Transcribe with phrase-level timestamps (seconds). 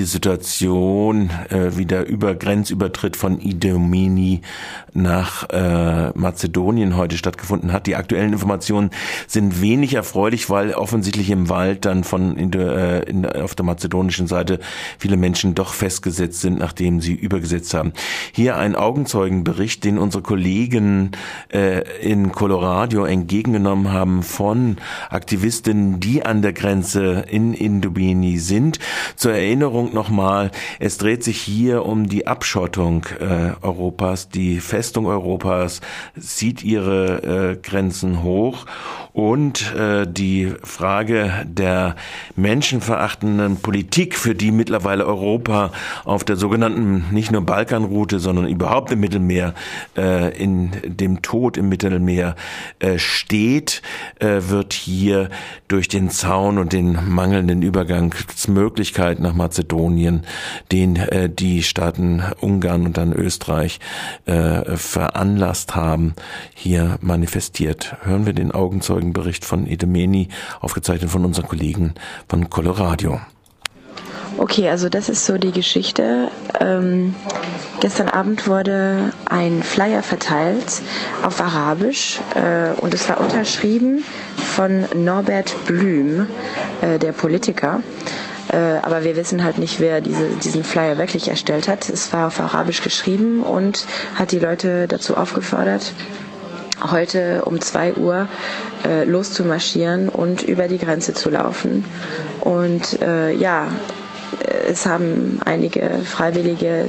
[0.00, 4.40] die Situation, äh, wie der Über Grenzübertritt von Idomeni
[4.94, 7.86] nach äh, Mazedonien heute stattgefunden hat.
[7.86, 8.90] Die aktuellen Informationen
[9.26, 13.66] sind wenig erfreulich, weil offensichtlich im Wald dann von in der, äh, in, auf der
[13.66, 14.58] mazedonischen Seite
[14.98, 17.92] viele Menschen doch festgesetzt sind, nachdem sie übergesetzt haben.
[18.32, 21.12] Hier ein Augenzeugenbericht, den unsere Kollegen
[21.52, 24.78] äh, in Colorado entgegengenommen haben von
[25.10, 28.78] Aktivistinnen, die an der Grenze in Indubini sind.
[29.16, 35.80] Zur Erinnerung nochmal, es dreht sich hier um die Abschottung äh, Europas, die Festung Europas
[36.16, 38.66] sieht ihre äh, Grenzen hoch.
[39.12, 41.96] Und äh, die Frage der
[42.36, 45.72] menschenverachtenden Politik, für die mittlerweile Europa
[46.04, 49.54] auf der sogenannten nicht nur Balkanroute, sondern überhaupt im Mittelmeer
[49.96, 52.36] äh, in dem Tod im Mittelmeer
[52.78, 53.82] äh, steht,
[54.20, 55.28] äh, wird hier
[55.66, 59.79] durch den Zaun und den mangelnden Übergangsmöglichkeit nach Mazedonien,
[60.72, 63.80] den äh, die Staaten Ungarn und dann Österreich
[64.26, 66.14] äh, veranlasst haben,
[66.54, 67.96] hier manifestiert.
[68.02, 70.28] Hören wir den Augenzeugen Zeugenbericht von Edemeni,
[70.60, 71.94] aufgezeichnet von unseren Kollegen
[72.28, 73.20] von Colorado.
[74.36, 76.28] Okay, also das ist so die Geschichte.
[76.60, 77.14] Ähm,
[77.80, 80.82] gestern Abend wurde ein Flyer verteilt
[81.22, 84.04] auf Arabisch äh, und es war unterschrieben
[84.36, 86.26] von Norbert Blüm,
[86.80, 87.82] äh, der Politiker.
[88.52, 91.88] Äh, aber wir wissen halt nicht, wer diese, diesen Flyer wirklich erstellt hat.
[91.88, 95.92] Es war auf Arabisch geschrieben und hat die Leute dazu aufgefordert,
[96.90, 98.28] heute um 2 Uhr
[98.86, 101.84] äh, loszumarschieren und über die Grenze zu laufen.
[102.40, 103.68] Und äh, ja,
[104.68, 106.86] es haben einige Freiwillige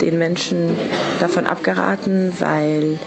[0.00, 0.76] den Menschen
[1.20, 2.98] davon abgeraten, weil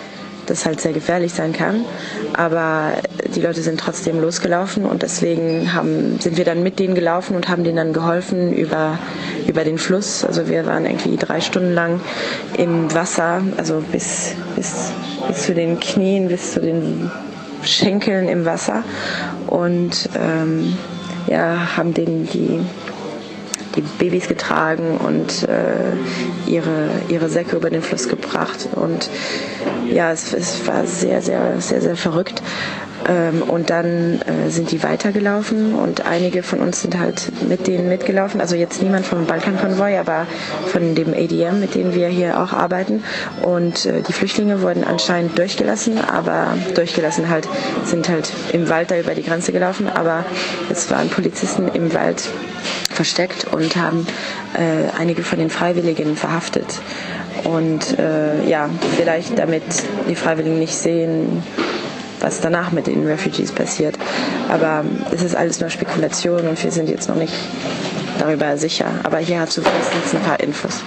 [0.46, 1.86] das halt sehr gefährlich sein kann.
[2.34, 2.94] Aber
[3.36, 7.50] die Leute sind trotzdem losgelaufen und deswegen haben, sind wir dann mit denen gelaufen und
[7.50, 8.98] haben denen dann geholfen über,
[9.48, 10.24] über den Fluss.
[10.24, 12.00] Also wir waren irgendwie drei Stunden lang
[12.58, 14.92] im Wasser, also bis, bis,
[15.28, 17.12] bis zu den Knien, bis zu den
[17.64, 18.84] Schenkeln im Wasser
[19.48, 20.76] und ähm,
[21.28, 22.60] ja, haben denen die
[23.76, 25.94] die Babys getragen und äh,
[26.50, 28.70] ihre, ihre Säcke über den Fluss gebracht.
[28.76, 29.10] Und
[29.92, 32.42] ja, es, es war sehr, sehr, sehr, sehr verrückt.
[33.08, 37.90] Ähm, und dann äh, sind die weitergelaufen und einige von uns sind halt mit denen
[37.90, 38.40] mitgelaufen.
[38.40, 40.26] Also jetzt niemand vom Balkankonvoi, aber
[40.68, 43.04] von dem ADM, mit dem wir hier auch arbeiten.
[43.42, 47.48] Und äh, die Flüchtlinge wurden anscheinend durchgelassen, aber durchgelassen halt,
[47.86, 49.88] sind halt im Wald da über die Grenze gelaufen.
[49.90, 50.24] Aber
[50.70, 52.30] es waren Polizisten im Wald
[52.90, 54.08] versteckt und haben
[54.54, 56.80] äh, einige von den Freiwilligen verhaftet.
[57.44, 59.64] Und äh, ja, vielleicht damit
[60.10, 61.44] die Freiwilligen nicht sehen,
[62.20, 63.98] was danach mit den Refugees passiert.
[64.50, 67.34] Aber es ist alles nur Spekulation und wir sind jetzt noch nicht
[68.20, 68.86] darüber sicher.
[69.04, 70.82] Aber hier hat zumindest ein paar Infos.